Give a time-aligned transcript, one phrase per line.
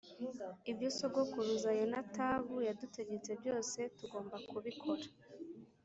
[0.71, 5.05] ibyo sogokuruza Yonadabu yadutegetse byose tugomba kubikora